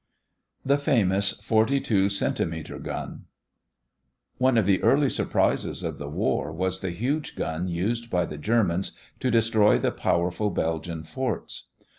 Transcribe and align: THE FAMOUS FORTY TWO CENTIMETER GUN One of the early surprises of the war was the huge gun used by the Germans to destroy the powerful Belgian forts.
THE 0.65 0.79
FAMOUS 0.79 1.33
FORTY 1.45 1.79
TWO 1.79 2.09
CENTIMETER 2.09 2.79
GUN 2.79 3.25
One 4.39 4.57
of 4.57 4.65
the 4.65 4.81
early 4.81 5.09
surprises 5.09 5.83
of 5.83 5.99
the 5.99 6.09
war 6.09 6.51
was 6.51 6.79
the 6.79 6.89
huge 6.89 7.35
gun 7.35 7.67
used 7.67 8.09
by 8.09 8.25
the 8.25 8.39
Germans 8.39 8.93
to 9.19 9.29
destroy 9.29 9.77
the 9.77 9.91
powerful 9.91 10.49
Belgian 10.49 11.03
forts. 11.03 11.67